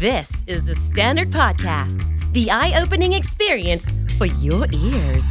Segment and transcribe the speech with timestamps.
[0.00, 2.02] This is the Standard Podcast,
[2.32, 3.84] the eye opening experience
[4.18, 5.24] for your ears.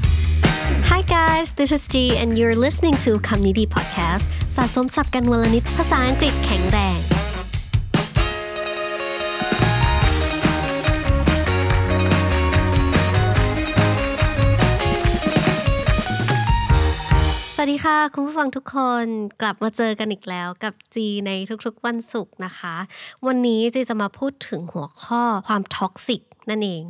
[0.89, 6.99] Hi guys, this is G and you're listening to คำนี้ดี podcast สะสมสับกันวลนิดภาษาอังกฤษแข็งแรง
[17.80, 19.06] ดีค่ะ คุณผู้ฟังทุกคน
[19.40, 21.30] กลับมาเจอกันอีกแล้วกับจีใน
[21.66, 22.76] ทุกๆวันศุกร์นะคะ
[23.26, 26.84] วันนี้จีจะมาพูดถึงหัวข้อความ toxic นั่นเอง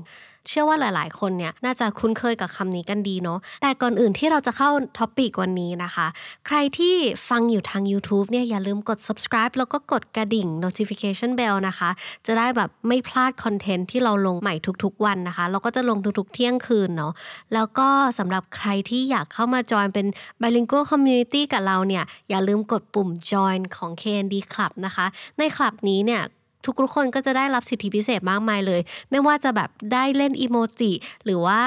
[0.49, 6.07] เชื่อว่าหลาย ๆ คนเนี่ยน่าจะคุ้นเคยกับคำนี้กันดีเนาะแต่ก่อนอื่นที่เราจะเข้า topic วันนี้นะคะ
[6.47, 6.95] ใครที่
[7.29, 11.91] ฟังอยู่ทาง YouTube เนี่ยอย่าลืมกด subscribe แล้วก็กดกระดิ่ง notification bell นะคะ
[12.27, 14.55] จะได้แบบไม่พลาดคอนเทนต์ที่เราลงใหม่
[14.85, 17.13] ทุก ๆ วันนะคะ เราก็จะลงทุก ๆ เที่ยงคืนเนาะ
[17.55, 17.89] แล้วก็
[18.19, 20.07] สำหรับใครที่อยากเข้ามาจอยเป็น
[20.41, 25.07] bilingual community กับเราเนี่ยอย่าลืมกดปุ่ม join ของ KND Club นะคะ
[25.39, 26.23] ในคลับนี้เนี่ย
[26.65, 30.93] ทุกๆคนก็จะได้รับสิทธิพิเศษมากมายเลย ไม่ว่าจะแบบได้เล่นอีโมจิ
[31.25, 31.61] หรือว่า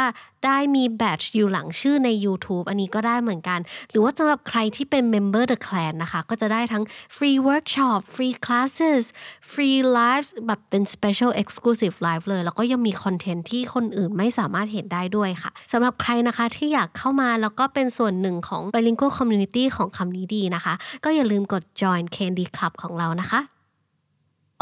[0.45, 6.83] ได้มีแบตอยู่หลังชื่อใน YouTube อันนี้ก็ได้เหมือนกัน หรือว่าสำหรับใครที่เป็น Member The Clan นะคะ ก็จะได้ทั้ง
[7.16, 9.03] Free Workshop Free Classes
[9.52, 22.73] Free Lives แบบเป็น Special Exclusive Live เลย แล้วก็ยังมีคอนเทนต์ที่คนอื่นไม่สามารถเห็นได้ด้วยค่ะสำหรับใครนะคะที่อยากเข้ามาแล้วก็เป็นส่วนหนึ่งของ Bilingual Community ของคำนี้ดีนะคะ ก็อย่าลืมกด join Candy Club
[22.81, 23.41] ของเรานะคะ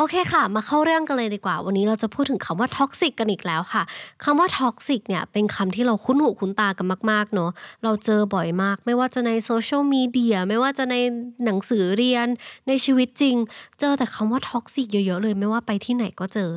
[0.01, 3.83] โอเคค่ะ มาเข้าเรื่องกันเลยดีกว่า วันนี้เราจะพูดถึงคำว่า toxic กันอีกแล้วค่ะ
[4.23, 7.51] คำว่า toxic เนี่ยเป็นคำที่เราคุ้นหูคุ้นตากันมาก ๆ เนาะ
[7.83, 10.95] เราเจอบ่อยมาก ไม่ว่าจะในโซเชียลมีเดียไม่ว่าจะใน
[11.45, 12.27] หนังสือเรียน
[12.67, 13.35] ในชีวิตจริง
[13.79, 16.49] เจอแต่คำว่า toxic เยอะ ๆ เลยไม่ว่าไปที่ไหนก็เจอ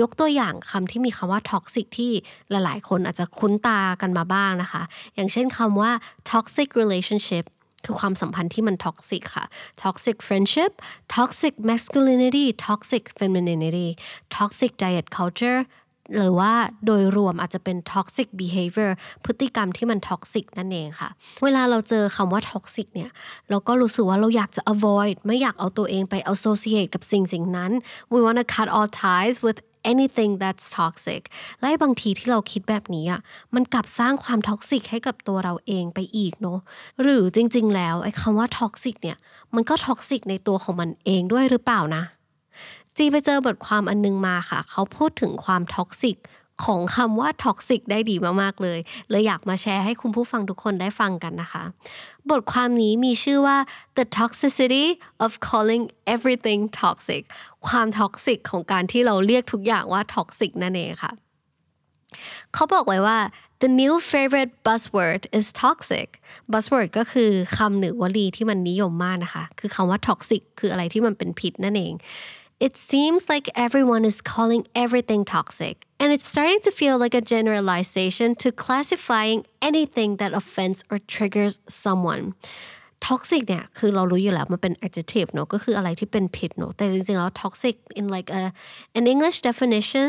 [0.00, 2.12] ยกตัวอย่างคำที่มีคำว่า toxic ที่
[2.50, 4.82] หลาย ๆ คนอาจจะคุ้นตากันมาบ้างนะคะ
[5.14, 5.90] อย่างเช่นคำว่า
[6.30, 7.46] toxic relationship
[7.84, 9.44] คือความสัมพันธ์ที่มันท็อกซิกค่ะ
[9.82, 10.72] toxic friendship
[11.16, 13.88] toxic masculinity toxic femininity
[14.36, 15.60] toxic diet culture
[16.16, 16.52] หรือว่า
[16.86, 18.90] โดยรวมอาจจะเป็น toxic behavior
[19.24, 21.08] พฤติกรรมที่มัน toxic นั่นเองค่ะ
[21.44, 23.10] เวลาเราเจอคำว่า toxic เนี่ย
[23.50, 27.72] เราก็รู้สึกว่าเราอยากจะ avoid ไม่อยากเอาตัวเองไป associate กับสิ่งสิ่งนั้น
[28.12, 29.58] we wanna cut all ties with
[29.92, 31.22] anything that's toxic
[31.60, 33.20] และบางทีที่เราคิดแบบนี้อะ
[33.54, 36.58] มันกลับสร้างความ toxic ให้กับตัวเราเองไปอีกเนาะ
[37.02, 39.16] หรือจริงๆ แล้วไอ้คำว่า toxic เนี่ย
[39.54, 42.02] มันก็ toxic ในตัวของมันเองด้วยหรือเปล่านะ
[43.00, 46.16] จีไปเจอบทความอันนึงมาค่ะ เขาพูดถึงความ toxic
[46.64, 48.78] ของคำว่า toxic ได้ดีมากๆเลย
[49.10, 51.64] เลยอยากมาแชร์ให้คุณผู้ฟังทุกคนได้ฟังกันนะคะ
[52.30, 53.58] บทความนี้มีชื่อว่า
[53.96, 54.86] the toxicity
[55.24, 55.84] of calling
[56.14, 57.22] everything toxic
[57.68, 61.12] ความ toxic ของการที่เราเรียกทุกอย่างว่า toxic นั่นเองค่ะ
[62.54, 63.18] เขาบอกไว้ว่า
[63.62, 66.08] the new favorite buzzword is toxic
[66.52, 71.94] buzzword ก็คือคำหรือวลีที่มันนิยมมากนะคะ คือคำว่า toxic คืออะไรที่มันเป็นพิษนั่นเอง
[72.59, 77.19] It seems like everyone is calling everything toxic, and it's starting to feel like a
[77.35, 82.33] generalization to classifying anything that offends or triggers someone.
[83.09, 88.43] toxic เนี่ยคือเรารู้อยู่แล้วมันเป็น adjective เนอะก็คืออะไรที่เป็นพิษเนอะแต่จริงๆแล้ว toxic in like a
[88.99, 90.07] an English definition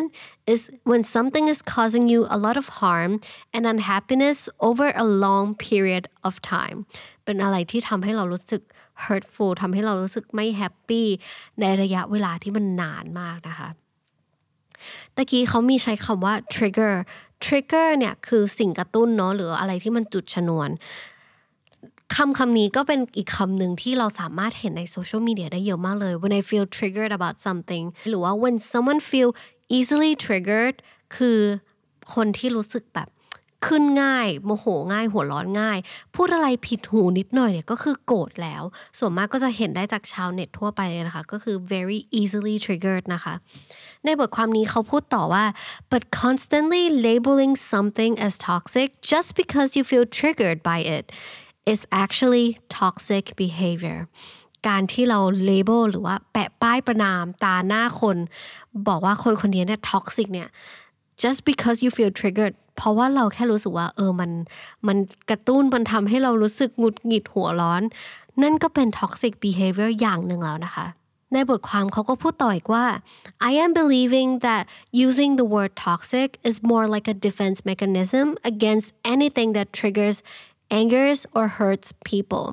[0.52, 0.60] is
[0.90, 3.12] when something is causing you a lot of harm
[3.54, 4.38] and unhappiness
[4.68, 6.78] over a long period of time
[7.24, 8.62] เป็นอะไรที่ทำให้เรารู้สึก
[9.07, 11.07] hurtful ทำให้เรารู้สึกไม่แฮปปี้
[11.59, 13.69] ในระยะเวลาที่มันนานมากนะคะ
[15.15, 16.93] ตะกี้เขามีใช้คำว่า trigger
[17.45, 20.69] trigger เนี่ยคือสิ่งกระตุ้นเนาะหรืออะไรที่มันจุดชนวน
[22.15, 29.29] คำคำนี้ก็เป็นอีกคำหนึ่งที่เราสามารถเห็นในโซเชียลมีเดียได้เยอะมากเลย when I feel triggered about something หรือว่า when someone feel
[29.77, 30.75] easily triggered
[31.15, 31.39] คือ
[32.13, 33.07] คนที่รู้สึกแบบ
[33.67, 35.77] ขึ้นง่ายโมโหง่าย หัวร้อนง่าย
[36.15, 38.63] พูดอะไรผิดหูนิดหน่อยเนี่ยก็คือโกรธแล้ว
[38.97, 43.33] ส่วนมากก็จะเห็นได้จากชาวเน็ตทั่วไปเลยนะคะ ก็คือ very easily triggered นะคะ
[44.05, 45.45] ในบทความนี้เขาพูดต่อว่า
[45.91, 51.05] but constantly labeling something as toxic just because you feel triggered by it
[51.73, 52.47] is actually
[52.79, 53.99] toxic behavior
[54.67, 55.19] การที่เรา
[55.49, 58.17] label หรือว่าแปะป้ายประนามตาหน้าคน
[58.87, 60.49] บอกว่าคนคนนี้เนี่ย toxic เนี่ย
[61.23, 64.31] just because you feel triggered เพราะว่าเราแค่รู้สึกว่า เออมัน
[64.87, 64.97] มัน
[65.29, 67.81] กระตุ้นมันทำให้เรารู้สึกหงุดหงิดหัวร้อน
[68.41, 70.87] นั่นก็เป็น toxic behavior อย่างหนึ่งแล้วนะคะ
[71.33, 72.85] ในบทความเขาก็พูดต่ออีกว่า
[73.49, 74.63] I am believing that
[75.05, 80.17] using the word toxic is more like a defense mechanism against anything that triggers
[80.79, 82.45] angers or hurts people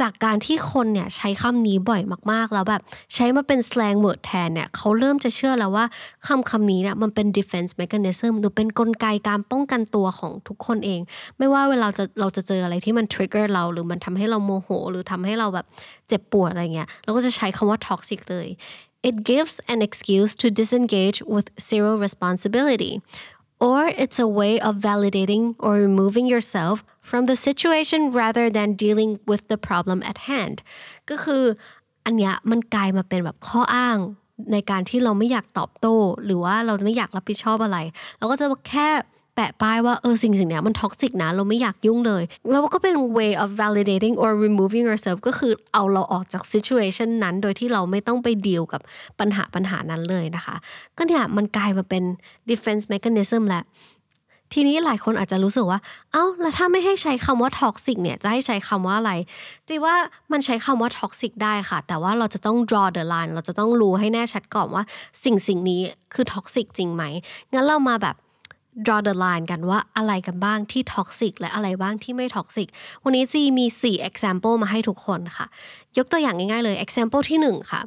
[0.00, 2.02] จากการที่คนเนี่ยใช้คำนี้บ่อย
[2.32, 2.82] มากๆ แล้วแบบ
[3.14, 5.84] ใช้มาเป็น slang word แทนเนี่ยเขาเริ่มจะเชื่อแล้วว่า
[6.26, 11.00] คำคำนี้เนี่ยมันเป็น defense mechanism หรือเป็นกลไกการป้องกันตัวของทุกคนเอง
[11.38, 15.66] ไม่ว่าเวลาจะเราจะเจออะไรที่มัน trigger เรา หรือมันทำให้เราโมโห หรือทำให้เราแบบ
[16.08, 18.48] เจ็บปวดอะไรเงี้ยเราก็จะใช้คำว่า toxic เลย
[19.08, 22.92] it gives an excuse to disengage with zero responsibility
[23.60, 29.18] or it's a way of validating or removing yourself from the situation rather than dealing
[29.26, 30.56] with the problem at hand
[31.10, 31.44] ก็คือ
[32.04, 33.98] อันเนี้ยมันกลายมาเป็นแบบข้ออ้าง
[34.52, 37.78] ในการที่เราไม่อยากตอบโต้ หรือว่าเราไม่อยากรับผิดชอบอะไร
[38.18, 38.88] เราก็จะแค่
[39.36, 48.80] แปะป้ายว่าเออสิ่งสิ่งนี้มัน toxic นะเราไม่อยากยุ่งเลย แล้วก็เป็น way of validating or removing yourself ก็คือเอาเราออกจาก situation นั้น โดยที่เราไม่ต้องไปดีลกับ
[49.20, 50.56] ปัญหาปัญหานั้นเลยนะคะ
[50.96, 52.04] ก็เนี่ยมันกลายมาเป็น
[52.50, 53.64] defense mechanism แหละ
[54.54, 55.78] ทีนี้หลายคนอาจจะรู้สึกว่า
[56.12, 59.12] เอ้า แล้วถ้าไม่ให้ใช้คำว่า toxic เนี่ย จะให้ใช้คำว่าอะไร
[59.68, 59.94] จีว่า
[60.32, 64.82] มันใช้คำว่า toxic ได้ค่ะ แต่ว่าเราจะต้อง draw the line เราจะต้องรู้ให้แน่ชัดก่อนว่า
[65.24, 65.80] สิ่งสิ่งนี้
[66.14, 67.02] คือ toxic จริงไหม
[67.52, 68.16] งั้นเรามาแบบ
[68.84, 72.68] draw the line กันว่าอะไรกันบ้างที่ toxic และอะไรบ้างที่ไม่ toxic
[73.04, 75.46] วันนี้จีมี 4 example มาให้ทุกคนค่ะ
[75.98, 77.82] ยกตัวอย่างง่ายๆเลย example ที่ 1 ค่ะ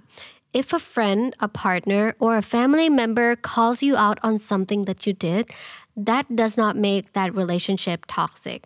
[0.61, 4.99] If a friend, a partner, or a family member calls you out on something that
[5.05, 5.43] you did,
[6.09, 8.59] that does not make that relationship toxic.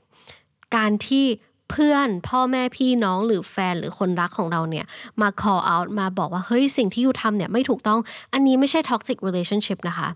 [0.76, 1.26] การที่
[1.72, 4.86] เพื่อนพ่อแม่พี่น้องหรือแฟนหรือคนรักของเราเนี่ย
[5.22, 8.00] มา call out มาบอกว่าเฮ้ยสิ่งที่อยู่ทำเนี่ยไม่ถูกต้อง
[8.34, 10.10] อันนี้ไม่ใช่ toxic relationship นะคะ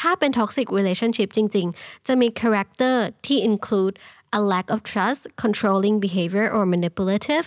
[0.00, 2.96] ถ้าเป็น toxic relationship จริง ๆ จะมี character
[3.26, 3.94] ที่ include
[4.38, 7.46] a lack of trust controlling behavior or manipulative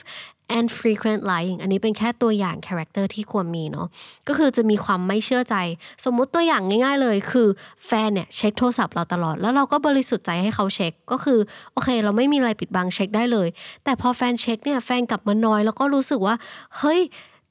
[0.57, 3.87] and frequent lying อันนี้เป็นแค่ตัวอย่าง character ที่ควรมีเนาะ
[4.27, 5.55] ก็คือจะมีความไม่เชื่อใจ
[6.05, 7.47] สมมุติตัวอย่างง่าย ๆ เลยคือ
[7.85, 11.39] แฟนเนี่ยเช็คโทรศัพท์เราตลอด แล้วเราก็บริสุทธิ์ใจให้เขาเช็ค ก็คือ
[11.73, 13.47] โอเค เราไม่มีอะไรปิดบังเช็คได้เลย
[13.83, 16.35] แต่พอแฟนเช็คเนี่ยแฟนกลับมานอย แล้วก็รู้สึกว่า
[16.77, 16.99] เฮ้ย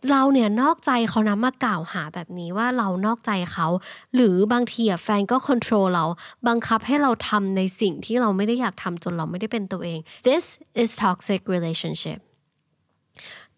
[0.08, 3.66] เราเนี่ยนอกใจเขานะมากล่าวหาแบบนี้ว่าเรานอกใจเขา
[4.14, 6.04] หรือบางทีแฟนก็ควบคุมเรา
[6.48, 9.98] บังคับให้เราทำในสิ่งที่เราไม่ได้อยากทำจนเราไม่ได้เป็นตัวเอง
[10.28, 10.44] this
[10.82, 12.18] is toxic relationship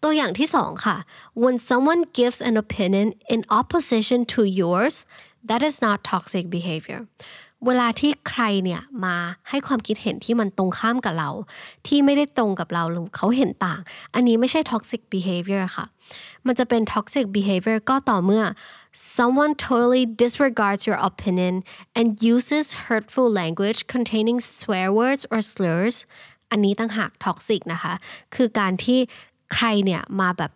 [0.03, 0.97] ตัวอย่างที่สองค่ะ
[1.43, 4.95] when someone gives an opinion in opposition to yours
[5.49, 7.01] that is not toxic behavior
[7.67, 9.15] เวลาที่ใครเนี่ยมา
[9.49, 11.29] ให้ความคิดเห็นที่มันตรงข้ามกับเรา
[11.87, 13.79] ที่ไม่ได้ตรงกับเราหรือเขาเห็นต่าง
[14.13, 15.85] อันนี้ไม่ใช่ toxic behavior ค่ะ
[16.45, 18.43] มันจะเป็น toxic behavior ก็ต่อเมื่อ
[19.17, 21.55] someone totally disregards your opinion
[21.97, 25.95] and uses hurtful language containing swear words or slurs
[26.51, 27.93] อันนี้ตั้งหาก toxic นะคะ
[28.35, 28.99] คือการที่
[29.53, 30.51] ใครเนี่ยมาแบบ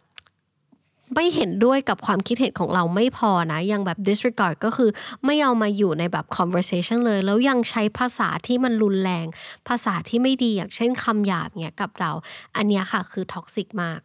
[1.16, 4.90] ไม่เห็นด้วยกับความคิดเห็นของเราไม่พอนะ ยังแบบ disregard ก็คือ
[5.26, 9.28] ไม่เอามาอยู่ในแบบ conversation เลย แล้วยังใช้ภาษาที่มันรุนแรง
[9.68, 12.12] ภาษาที่ไม่ดีอย่างเช่นคำหยาบเนี่ยกับเรา
[12.56, 14.00] อันนี้ค่ะคือ toxic มาก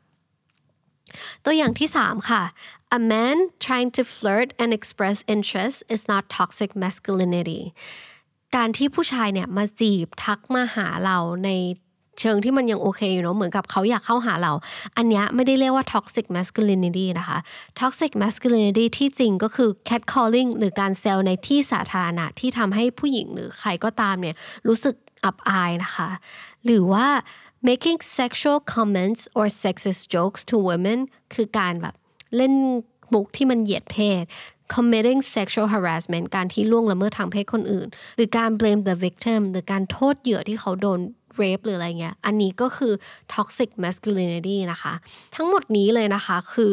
[1.44, 2.42] ตัวอย่างที่ 3 ค่ะ
[2.98, 7.62] a man trying to flirt and express interest is not toxic masculinity
[8.56, 11.50] การที่ผู้ชายเนี่ยมาจีบทักมาหาเราใน
[12.20, 14.52] เชิงที่มันยังโอเคอยู่เนาะเหมือนกับเขาอยากเข้าหาเรา
[14.96, 17.38] อันนี้ไม่ได้เรียกว่า toxic masculinity นะคะ
[17.80, 24.36] toxic masculinity ที่จริงก็คือ catcalling หรือการเซลในที่สาธารณะที่ทำให้ผู้หญิงหรือใครก็ตามเนี่ย
[24.68, 24.94] รู้สึก
[25.24, 26.08] อับอายนะคะ
[26.64, 27.06] หรือว่า
[27.68, 30.98] making sexual comments or sexist jokes to women
[31.34, 31.94] คือการแบบ
[32.36, 32.54] เล่น
[33.12, 34.22] มุกที่มันเหยียดเพศ
[34.74, 41.00] committing sexual harassment การที่ล่วงละเมิดทางเพศคนอื่น หรือการ blame the victim หรือการโทษเหยื่อที่เขาโดน
[41.40, 42.92] rape หรืออะไรเงี้ย อันนี้ก็คือ
[43.34, 44.94] toxic masculinity นะคะ
[45.36, 46.72] ทั้งหมดนี้เลยนะคะคือ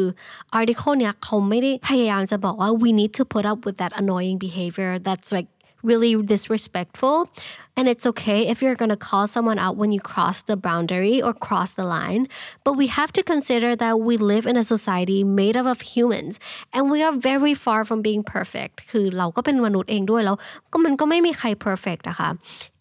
[0.58, 5.50] article เนี้ยเขาไม่ได้พยายามจะบอกว่า we need to put up with that annoying behavior that's like
[5.83, 7.29] really disrespectful
[7.77, 11.21] and it's okay if you're going to call someone out when you cross the boundary
[11.21, 12.27] or cross the line
[12.63, 16.39] but we have to consider that we live in a society made up of humans
[16.73, 20.37] and we are very far from being perfect คือเราก็เป็นมนุษย์เองด้วยแล้ว
[20.71, 22.29] ก็มันก็ไม่มีใคร perfect นะคะ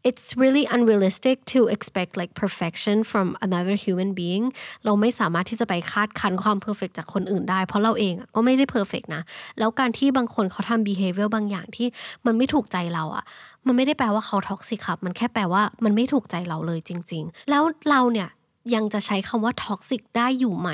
[0.03, 4.45] it's really unrealistic to expect like perfection from another human being
[4.85, 9.23] เราไม่สามารถที่จะไปคาดคันความ perfect จากคนอื่นได้ เพราะเราเองก็ไม่ได้ perfect นะ
[9.59, 11.87] แล้วการที่บางคนเขาทำ behavior บางอย่างที่
[12.25, 13.23] มันไม่ถูกใจเราอะ
[13.65, 18.29] มันไม่ได้แปลว่าเขา toxic ครับ มันแค่แปลว่ามันไม่ถูกใจเราเลยจริง ๆ แล้วเราเนี่ย
[18.75, 20.69] ยังจะใช้คำว่า toxic ได้อยู่ไหม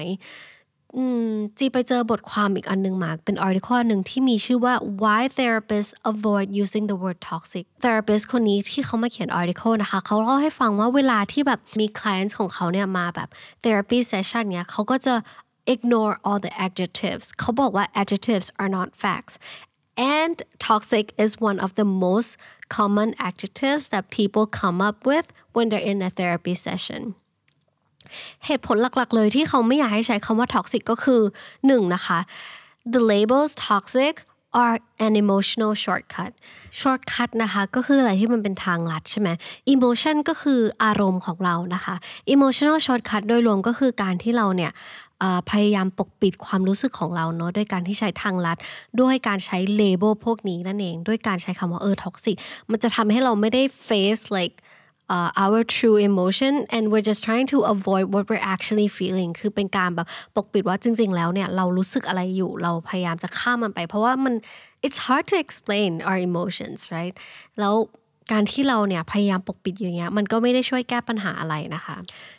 [1.57, 9.99] จีไปเจอบทความอีกอันนึงมา เป็น article หนึ่งที่มีชื่อว่า why therapists avoid using the word toxic therapist คนนี้ที่เขามาเขียน article นะคะ
[10.05, 13.29] เขาเล่าให้ฟังว่าเวลาที่แบบมี clients ของเขาเนี่ยมาแบบ
[13.63, 15.15] therapy session เนี่ยเขาก็จะ
[15.73, 19.35] ignore all the adjectives เขาบอกว่า adjectives are not facts
[20.19, 20.35] and
[20.69, 22.31] toxic is one of the most
[22.77, 27.01] common adjectives that people come up with when they're in a therapy session
[28.45, 31.21] เหตุผลหลักๆเลยที่เขาไม่อยากให้ใช้คำว่า toxic ก็คือ
[31.57, 31.95] 1.
[31.95, 32.19] นะคะ
[32.93, 34.15] the labels toxic
[34.63, 36.31] are an emotional shortcut
[36.81, 39.29] shortcut นะคะก็คืออะไรที่มันเป็นทางลัดใช่ไหม
[39.73, 41.95] emotion ก็คืออารมณ์ของเรานะคะ
[42.33, 44.71] emotional shortcut โดยรวมก็คือการที่เราเนี่ย
[45.49, 48.57] พยายามปกปิดความรู้สึกของเราเนาะด้วยการที่ใช้ทางลัด
[49.01, 52.35] ด้วยการใช้ label พวกนี้นั่นเอง ด้วยการใช้คำว่าเออ toxic
[52.71, 54.55] มันจะทำให้เราไม่ได้ face like
[55.14, 61.16] uh, our true emotion and we're just trying to avoid what we're actually feeling คือเป็นการแบบปกปิดว่าจริงๆ
[61.16, 64.34] แล้วเนี่ยเรารู้สึกอะไรอยู่ เราพยายามจะข้ามมันไป เพราะว่ามัน
[64.86, 67.14] it's hard to explain our emotions right
[67.60, 67.74] แล้ว
[68.31, 71.95] การที่เราเนี่ยพยายามปกปิดอย่างเงี้ยมันก็ไม่ได้ช่วยแก้ปัญหาอะไรนะคะ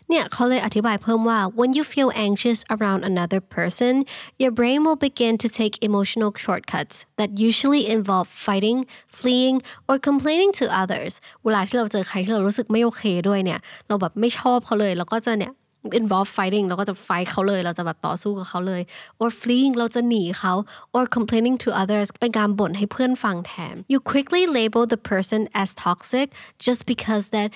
[0.09, 3.95] เนี่ยเขาเลยอธิบายเพิ่มว่า when you feel anxious around another person
[4.43, 8.79] your brain will begin to take emotional shortcuts that usually involve fighting
[9.19, 9.57] fleeing
[9.89, 11.13] or complaining to others
[11.45, 15.53] เวลาที่เราเจอใครที่เรารู้สึกไม่โอเคด้วยเนี่ยเราแบบไม่ชอบเขาเลยเราก็จะเนี่ย
[16.02, 18.82] involve fighting เราก็จะ fight เขาเลย เราจะแบบต่อสู้กับเขาเลย
[19.22, 20.54] or fleeing เราจะหนีเขา
[20.96, 26.28] or complaining to others เป็นการบ่นให้เพื่อนฟังแทน you quickly label the person as toxic
[26.66, 27.50] just because that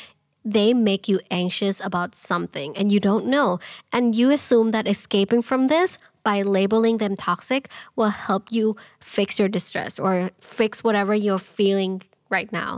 [0.55, 3.49] they make you anxious about something and you don't know
[3.95, 5.89] and you assume that escaping from this
[6.29, 7.63] by labeling them toxic
[7.97, 8.65] will help you
[9.15, 10.13] fix your distress or
[10.59, 11.93] fix whatever you're feeling
[12.35, 12.71] right now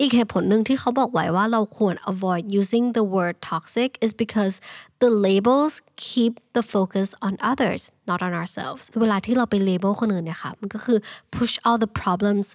[0.00, 4.54] อีกเหตุผลหนึ่งที่เขาบอกไว้ว่าเราควร avoid using the word toxic is because
[5.02, 5.74] the labels
[6.08, 10.98] keep the focus on others not on ourselves เวลาที่เราไป label คนอื่นเนี่ยค่ะมันก็คือ
[11.36, 12.46] push all the problems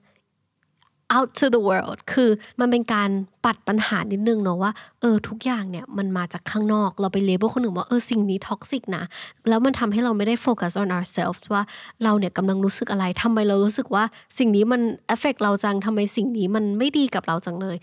[1.15, 3.09] out to the world คือมันเป็นการ
[3.45, 9.03] ปัดปัญหานิดนึงเนาะว่าเออทุกอย่างเนี่ยมันมาจากข้างนอกเราไป label คนอื่นว่าเออสิ่งนี้ toxic นะ
[9.49, 11.63] แล้วมันทำให้เราไม่ได้โฟกัส on ourselves ว่า
[12.03, 14.03] เราเนี่ยกำลังรู้สึกอะไรทำไมเรารู้สึกว่า
[14.37, 17.77] สิ่งนี้มัน affect เราจังทำไมสิ่งนี้มันไม่ดีกับเราจังเลย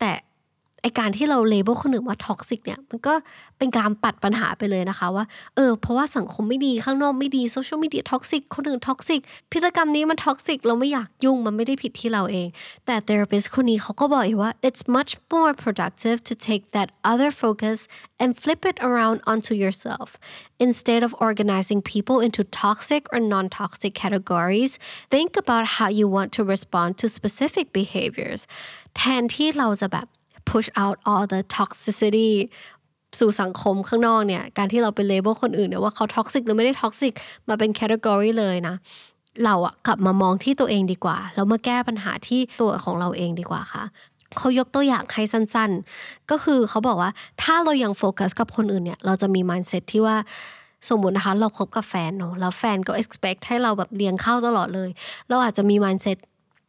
[0.00, 0.12] แต่
[0.82, 3.14] ไอการที่เรา label คนอื่นว่า toxic เนี่ยมันก็
[3.58, 5.24] เป็นการปัดปัญหาไปเลยนะคะว่า
[5.56, 9.20] เออเพราะว่าสังคมไม่ดีข้างนอกไม่ดีโซเชียลมีเดีย toxic คนอื่น toxic
[9.52, 12.48] พฤติกรรมนี้มัน toxic เราไม่อยากยุ่งมันไม่ได้ผิดที่เราเอง
[12.86, 17.78] แต่ therapist คนนี้เขาก็บอกว่า it's much more productive to take that other focus
[18.22, 20.08] and flip it around onto yourself
[20.66, 24.72] instead of organizing people into toxic or non-toxic categories
[25.14, 28.42] think about how you want to respond to specific behaviors
[28.96, 30.06] แทนที่เราจะแบบ
[30.50, 32.30] push out all the toxicity
[33.20, 37.12] สู่สังคมข้างนอกเนี่ย การที่เราไป label คนอื่นเนี่ยว่าเขา toxic หรือไม่ได้ toxic
[37.48, 38.74] มาเป็น category เลยนะ
[39.44, 43.84] เราอะกลับมามองที่ตัวเองดีกว่า แล้วมาแก้ปัญหาที่ตัวของเราเองดีกว่าค่ะ
[44.36, 47.10] เขายกตัวอย่างให้สั้นๆ ก็คือเขาบอกว่า
[47.42, 50.16] ถ้าเรายังโฟกัสกับคนอื่นเนี่ยเราจะมี mindset ที่ว่า
[50.88, 54.90] สมมตินะคะเราคบกับแฟนเนาะแล้วแฟนก็ expect ให้เราแบบเลี้ยงข้าวตลอดเลย
[55.28, 56.18] เราอาจจะมี mindset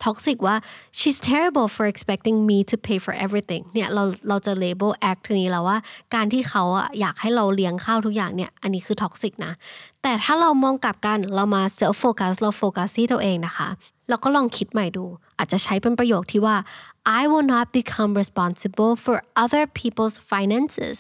[0.04, 0.56] toxic ว่า
[1.00, 5.78] she's terrible for expecting me to pay for everything เนี่ยเราเราจะ label act นี้แล้วว่า
[6.16, 9.54] การที่เขาอะอยากให้เราเลี้ยงข้าวทุกอย่างเนี่ยอันนี้คือ toxic นะ
[10.02, 13.70] แต่ถ้าเรามองกลับกันเรามา self focus เราโฟกัสที่ตัวเองนะคะ
[14.10, 15.06] เราก็ลองคิดใหม่ดู
[15.38, 16.56] อาจจะใช้เป็นประโยคที่ว่า
[17.20, 21.00] I will not become responsible for other people's finances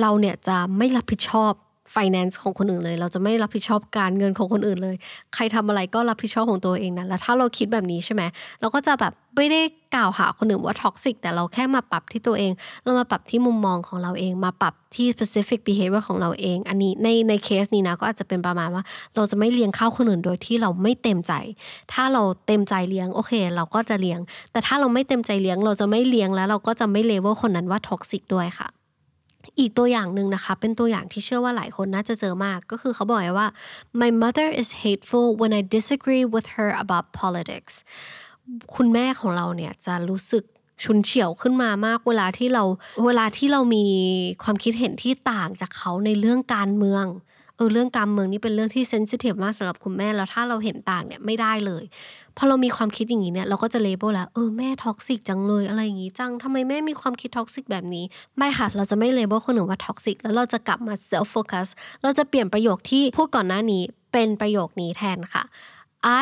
[0.00, 1.52] เราเนี่ยจะไม่รับผิดชอบ
[1.94, 4.96] finance ของคนอื่นเลย เราจะไม่รับผิดชอบการเงินของคนอื่นเลย
[5.34, 8.22] ใครทำอะไรก็รับผิดชอบของตัวเองนะแล้วถ้าเราคิดแบบนี้ใช่ไหม
[8.60, 9.62] เราก็จะแบบไม่ได้
[9.94, 12.52] กล่าวหาคนอื่นว่า toxic แต่เราแค่มาปรับที่ตัวเอง
[12.84, 18.84] เรามาปรับที่มุมมองของเราเอง มาปรับที่ specific behavior ของเราเอง อันนี้ในในเคสนี้นะก็อาจจะเป็นประมาณว่า
[19.16, 21.32] เราจะไม่เลี้ยงข้าวคนอื่นโดยที่เราไม่เต็มใจ
[21.92, 24.20] ถ้าเราเต็มใจเลี้ยงโอเค เราก็จะเลี้ยง
[24.52, 28.68] แต่ถ้าเราไม่เต็มใจเลี้ยง เราจะไม่เลี้ยงแล้วเราก็จะไม่ label คนนั้นว่า toxic ด้วยค่ะ
[29.58, 33.48] อีกตัวอย่างหนึ่งนะคะ เป็นตัวอย่างที่เชื่อว่าหลายคนน่าจะเจอมาก ก็คือเขาบอกว่า
[34.00, 37.74] my mother is hateful when I disagree with her about politics
[38.74, 40.44] คุณแม่ของเราเนี่ยจะรู้สึก
[40.84, 42.64] ฉุนเฉียวขึ้นมามากเวลาที่เรา
[43.06, 43.84] เวลาที่เรามี
[44.42, 47.04] ความคิดเห็นที่ต่างจากเขาในเรื่องการเมือง
[47.56, 51.84] เออเรื่องการเมืองนี่เป็นเรื่องที่ sensitive มากสำหรับคุณแม่แล้วถ้าเราเห็นต่างเนี่ยไม่ได้เลย
[52.36, 58.04] พอเรามีความคิดอย่างนี้เนี่ยเราก็จะ label แล้วเออแม่ toxic จังเลยอะไรอย่างนี้จังทำไมแม่มีความคิด toxic แบบนี้
[58.38, 61.68] ไม่ค่ะ เราจะไม่ label คนอื่นว่า toxic แล้วเราจะกลับมา self focus
[62.02, 63.82] เราจะเปลี่ยนประโยคที่พูดก่อนหน้านี้
[64.12, 65.44] เป็นประโยคนี้แทนค่ะ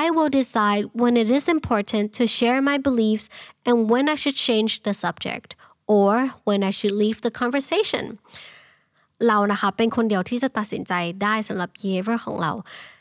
[0.01, 3.27] I will decide when it is important to share my beliefs
[3.69, 5.49] and when I should change the subject
[5.97, 6.13] or
[6.49, 8.05] when I should leave the conversation
[9.29, 12.53] เรานะคะเป็นคนเดียวที่จะตัดสินใจได้สำหรับ behavior ของเรา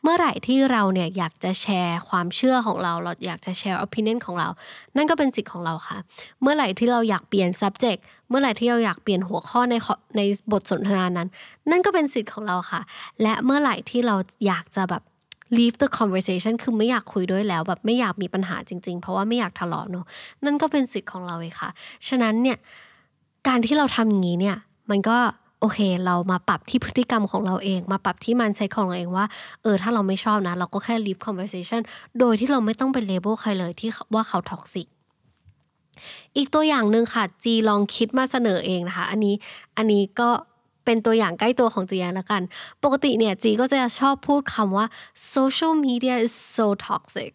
[0.03, 4.49] เมื่อไหร่ที่เราเนี่ยอยากจะแชร์ความเชื่อของเราเราอยากจะแชร์ opinion ของเรา
[4.97, 5.97] นั่นก็เป็นสิทธิ์ของเราค่ะ
[6.41, 7.99] เมื่อไหร่ที่เราอยากเปลี่ยน subject
[8.29, 9.75] เมื่อไหร่ที่เราอยากเปลี่ยนหัวข้อใน
[10.17, 11.27] ในบทสนทนานั้น
[11.71, 12.81] นั่นก็เป็นสิทธิ์ของเราค่ะ
[13.21, 14.15] และเมื่อไหร่ที่เรา
[14.47, 15.03] อยากจะแบบ
[15.57, 20.05] leave the conversation คือไม่อยากคุยด้วยแล้วแบบไม่อยากมีปัญหาจริง ๆ เพราะว่าไม่อยากทะเลาะเนาะ
[20.45, 21.69] นั่นก็เป็นสิทธิ์ของเราเองค่ะ
[22.07, 22.57] ฉะนั้นเนี่ย
[23.47, 24.57] การที่เราทำอย่างนี้เนี่ย
[24.89, 25.17] มันก็
[25.61, 29.25] โอเค เรามาปรับที่พฤติกรรมของเราเอง มาปรับที่มันใช้ของเราเองว่า
[29.61, 31.81] เออ ถ้าเราไม่ชอบนะ เราก็แค่ leave conversation
[32.19, 34.87] โดยที่เราไม่ต้องไป label ใครเลยที่ว่าเขา toxic
[36.37, 39.35] อีกตัวอย่างหนึ่งค่ะ จีลองคิดมาเสนอเองนะคะ อันนี้
[39.77, 40.29] อันนี้ก็
[40.85, 42.41] เป็นตัวอย่างใกล้ตัวของจีแล้วกัน
[42.83, 44.85] ปกติเนี่ยจีก็จะชอบพูดคำว่า
[45.35, 47.31] social media is so toxic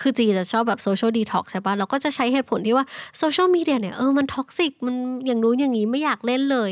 [0.00, 2.84] คือจีจะชอบแบบ social detox ใช่ปะเราก็จะใช้เหตุผลที่ว่า
[3.18, 6.70] โซเชียลมีเดียเนี่ยเออมัน toxic มันอย่างนู้นอย่างนี้ไม่อยากเล่นเลย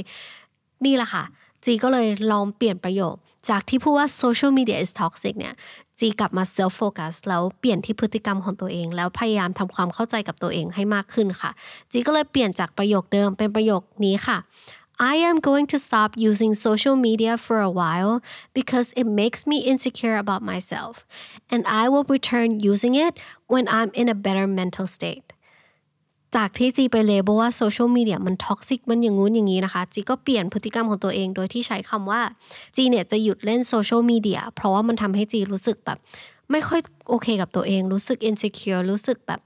[0.85, 1.25] นี่แหละค่ะ
[1.65, 3.15] จีก็เลยลองเปลี่ยนประโยค
[3.49, 5.55] จากที่พูดว่า social media is toxic เนี่ย
[5.99, 11.51] จีกลับมา self focus แล้วเปลี่ยนที่พฤติกรรมของตัวเอง แล้วพยายามทำความเข้าใจกับตัวเองให้มากขึ้นค่ะ
[11.93, 14.39] จีก็เลยเปลี่ยนจากประโยคเดิมเป็นประโยคนี้ค่ะ
[15.13, 18.15] I am going to stop using social media for a while
[18.59, 20.95] because it makes me insecure about myself,
[21.53, 23.19] and I will return using it
[23.53, 25.33] when I'm in a better mental state.
[26.37, 32.21] จากที่จีไป label ว่าโซเชียลมีเดียมัน toxic มันอย่างงู้นอย่างนี้นะคะ จีก็เปลี่ยนพฤติกรรมของตัวเองโดยที่ใช้คำว่า
[32.77, 35.99] จีเนี่ยจะหยุดเล่นโซเชียลมีเดียเพราะว่ามันทำให้จีรู้สึกแบบ
[36.51, 39.41] ไม่ค่อยโอเคกับตัวเอง รู้สึก insecure รู้สึกแบบ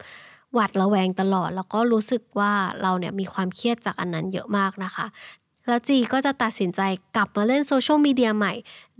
[0.54, 2.52] หวาดระแวงตลอด แล้วก็รู้สึกว่า
[2.82, 5.06] เราเนี่ยมีความเครียดจากอันนั้นเยอะมากนะคะ
[5.66, 6.80] แล้วจีก็จะตัดสินใจ
[7.16, 8.52] กลับมาเล่นโซเชียลมีเดียใหม่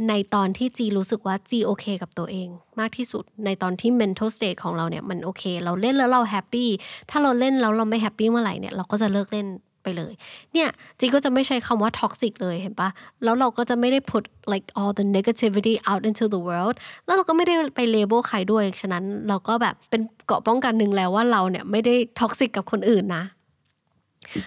[0.08, 2.49] ในตอนที่จีรู้สึกว่าจีโอเคกับตัวเอง
[2.80, 6.68] มากที่สุดในตอนที่ mental state ของเราเนี่ยมันโอเค เราเล่นแล้วเรา happy
[7.11, 9.49] ถ้าเราเล่นแล้วเราไม่ happy เมื่อไหร่เนี่ยเราก็จะเลิกเล่น
[9.82, 10.14] ไปเลย
[10.54, 10.68] เนี่ย
[10.99, 12.88] จีก็จะไม่ใช้คำว่า toxic เลยเห็นปะ
[13.25, 23.25] แล้วเราก็จะไม่ได้ put like all the negativity out into the world แล้วเราก็ไม่ได้ไป label ใครด้วย ฉะนั้นเราก็แบบเป็นเกราะป้องกันหนึ่งแล้วว่าเราเนี่ยไม่ได้ toxic กับคนอื่นนะ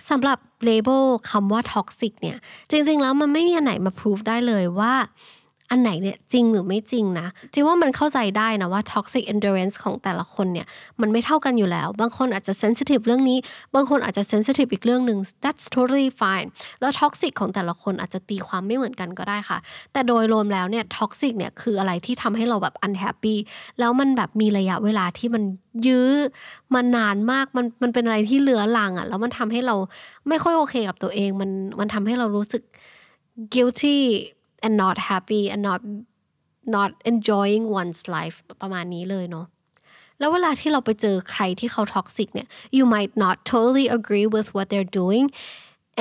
[0.10, 2.38] สำหรับ label คำว่า toxic เนี่ย
[2.72, 4.94] จริง ๆ แล้วมันไม่มีอันไหนมาพิสูจน์ได้เลยว่า
[5.72, 10.66] อันไหนเนี่ยจริงหรือไม่จริงนะจริงว่ามันเข้าใจได้นะว่า toxic endurance ของแต่ละคนเนี่ย
[11.02, 13.38] มันไม่เท่ากันอยู่แล้ว บางคนอาจจะ sensitive เรื่องนี้
[13.76, 16.48] บางคนอาจจะ sensitive อีกเรื่องหนึ่ง that's totally fine
[16.82, 19.58] แล้ว toxic ของแต่ละคนอาจจะตีความไม่เหมือนกันก็ได้ค่ะ
[19.94, 23.36] แต่โดยรวมแล้วเนี่ย toxic เนี่ยคืออะไรที่ทำให้เราแบบ unhappy
[23.80, 25.44] แล้วมันแบบมีระยะเวลาที่มัน
[25.88, 26.10] ยื้อ
[26.74, 29.76] มานนานมากมันมันเป็นอะไรที่เหลือหลังอะ่ะแล้วมันทำให้เรา
[30.28, 31.50] ไม่ค่อยโอเคกับตัวเองมัน
[31.80, 32.64] มันทำให้เรารู้สึก
[33.54, 33.98] guilty
[34.66, 35.82] and not happy and not
[36.75, 39.46] not enjoying one's life ประมาณนี้เลยเนาะ
[40.20, 42.48] แล้วเวลาที่เราไปเจอใครที่เขา toxic เนี่ย
[42.78, 45.26] you might not totally agree with what they're doing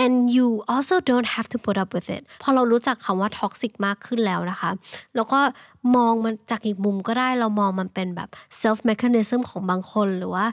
[0.03, 4.71] and you also don't have to put up with it พอเรารู้จักคำว่า toxic มากขึ้นแล้วนะคะ
[5.15, 5.41] แล้วก็
[5.97, 8.29] มองมันจากอีกมุมก็ได้เรามองมันเป็นแบบ
[8.63, 10.47] self mechanism ของบางคนหรือว่า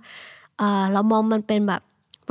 [0.94, 1.82] เรามองมันเป็นแบบ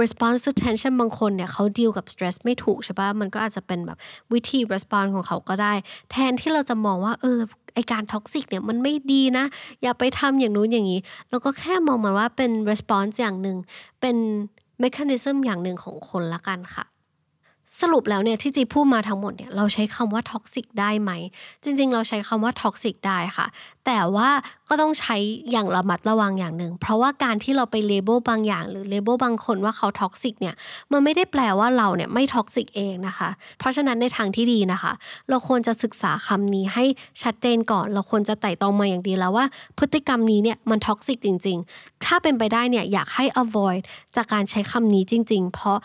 [0.02, 3.98] response to tension บางคนเนี่ยเขาดีลกับ stress ไม่ถูกใช่ปะมันก็อาจจะเป็นแบบ
[4.32, 5.72] วิธี response ของเขาก็ได้
[6.10, 7.38] แทนที่เราจะมองว่าเออ
[7.74, 9.44] ไอการ toxic เนี่ยมันไม่ดีนะ
[9.82, 13.56] อย่าไปทำอย่างนู้นอย่างนี้ เราก็แค่มองมันว่าเป็น response อย่างหนึ่ง
[14.00, 14.16] เป็น
[14.82, 16.84] mechanism อย่างหนึ่งของคนแล้วกันค่ะ
[17.80, 21.10] สรุปแล้วเนี่ยที่จีพูดมาทั้งหมดเนี่ยเราใช้คำว่า toxic ได้ไหม
[21.64, 23.46] จริง ๆ เราใช้คำว่า toxic ได้ค่ะ
[23.86, 24.28] แต่ว่า
[24.68, 25.16] ก็ต้องใช้
[25.50, 30.54] อย่างระมัดระวังอย่างหนึ่ง เพราะว่าการที่เราไป label บางอย่าง หรือ label บางคนว่าเขา toxic เนี่ย
[30.92, 34.92] มันไม่ได้แปลว่าเราเนี่ยไม่ toxic เองนะคะ เพราะฉะนั้นในทางที่ดีนะคะ
[35.28, 36.84] เราควรจะศึกษาคำนี้ให้
[37.22, 39.46] ชัดเจนก่อน เราควรจะไตร่ตรองมาอย่างดีแล้วว่า
[39.78, 43.82] พฤติกรรมนี้เนี่ยมัน toxic จริง ๆ ถ้าเป็นไปได้เนี่ยอยากให้ avoid
[44.16, 45.78] จากการใช้คำนี้จริง ๆ เพราะ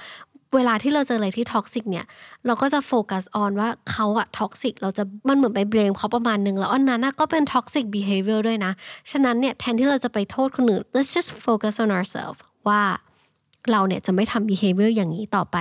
[0.56, 2.06] เวลาที่เราเจออะไรที่ toxic เนี่ย
[2.46, 8.72] เราก็จะ focus on ว่าเขาอะ toxic เราจะมันเหมือนไป blame เขาประมาณนึงแล้วอันนั้นก็เป็น toxic behavior ด้วยนะ
[9.12, 12.82] ฉะนั้นเนี่ยแทนที่เราจะไปโทษคนอื่น let's just focus on ourselves ว่า
[13.72, 15.58] เราเนี่ยจะไม่ทำ behavior อย่างนี้ต่อไป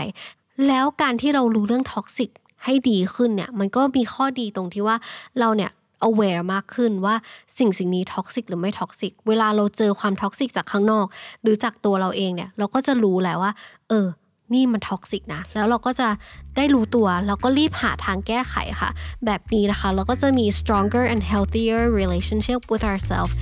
[0.68, 2.30] แล้วการที่เรารู้เรื่อง toxic
[2.64, 4.96] ให้ดีขึ้นเนี่ยมันก็มีข้อดีตรงที่ว่า
[5.40, 5.70] เราเนี่ย
[6.08, 7.14] aware มากขึ้นว่า
[7.58, 11.06] สิ่งสิ่งนี้ toxic หรือไม่ toxic เวลาเราเจอความ toxic จากข้างนอก
[11.42, 13.52] หรือจากตัวเราเองเนี่ย เราก็จะรู้แล้วว่า
[13.88, 14.06] เออ
[14.54, 16.08] นี่มัน toxic นะ แล้วเราก็จะ
[16.56, 18.90] ได้รู้ตัว แล้วก็รีบหาทางแก้ไขค่ะ
[19.26, 23.34] แบบนี้นะคะ เราก็จะมี stronger and healthier relationship with ourselves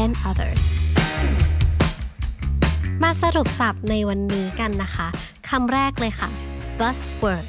[0.00, 0.62] and others
[3.02, 5.06] มาสรุปศัพท์ในวันนี้กันนะคะ
[5.48, 6.28] คำแรกเลยค่ะ
[6.78, 7.46] buzzword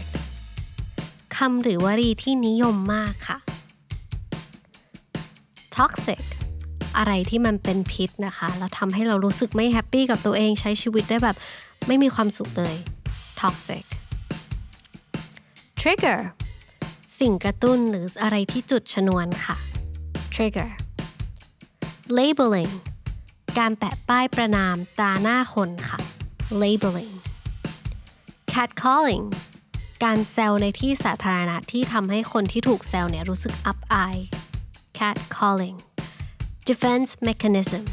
[1.38, 3.38] คำหรือวลีที่นิยมมากค่ะ
[5.76, 6.22] toxic
[6.98, 11.38] อะไรที่มันเป็นพิษนะคะ แล้วทำให้เรารู้สึกไม่ happy กับตัวเองใช้ชีวิตได้แบบ
[11.88, 12.76] ไม่มีความสุขเลย
[13.39, 13.86] toxic
[15.82, 16.19] trigger
[17.19, 19.56] สิ่งกระตุ้นหรืออะไรที่จุดชนวนค่ะ
[20.36, 20.69] trigger
[22.17, 22.74] labeling
[23.60, 26.00] การแปะป้ายประณามตราหน้าคนค่ะ
[26.62, 27.13] labeling
[28.54, 29.26] catcalling
[30.04, 34.17] การแซวในที่สาธารณะที่ทำให้คนที่ถูกแซวเนี่ยรู้สึกอับอาย
[35.00, 35.78] catcalling
[36.69, 37.84] defense mechanism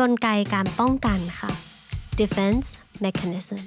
[0.00, 1.50] กลไกการป้องกันค่ะ
[2.20, 2.68] defense
[3.04, 3.60] mechanism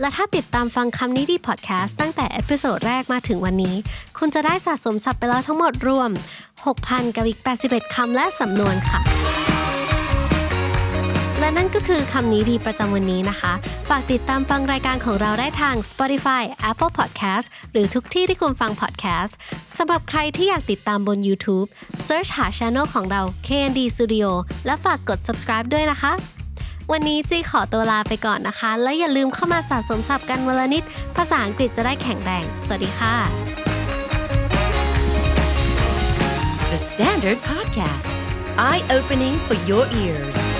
[0.00, 3.76] และถ้าติดตามฟังคำนี้ดีพอดแคสต์ตั้งแต่ episode แรกมาถึงวันนี้
[4.18, 6.10] คุณจะได้สะสมศัพท์ไปแล้วทั้งหมดรวม
[6.62, 9.00] 6,000กับอีก81 คำและสำนวนค่ะ
[11.40, 13.52] และนั่นก็คือคำนี้ดีประจำวันนี้นะคะ
[13.88, 19.32] ฝากติดตามฟังรายการของเราได้ทาง Spotify Apple Podcast หรือทุกที่ที่คุณฟัง podcast
[19.78, 21.68] สำหรับใครที่อยากติดตามบน YouTube
[22.06, 24.28] Search หา Channel ของเรา KND Studio
[24.66, 26.12] และฝากกด subscribe ด้วยนะคะ
[26.92, 30.82] วันนี้จีขอตัวลาไปก่อนนะคะ และอย่าลืมเข้ามาสะสมศัพท์กันวันละนิด
[31.16, 33.14] ภาษาอังกฤษจะได้แข็งแรง สวัสดีค่ะ
[36.70, 38.08] The Standard Podcast,
[38.58, 40.53] eye opening for your ears.